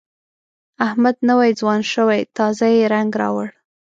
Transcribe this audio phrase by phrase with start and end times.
[0.87, 3.47] احمد نوی ځوان شوی، تازه یې رنګ راوړ.